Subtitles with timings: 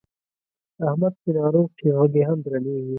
[0.87, 2.89] احمد چې ناروغ شي غږ یې هم درنېږي.